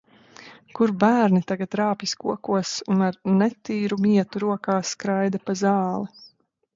Kur 0.77 0.91
bērni 1.01 1.41
tagad 1.51 1.75
rāpjas 1.79 2.13
kokos 2.23 2.71
un 2.93 3.03
ar 3.09 3.19
netīru 3.41 3.99
mietu 4.07 4.41
rokā 4.45 4.79
skraida 4.93 5.41
pa 5.51 5.57
zāli. 5.61 6.11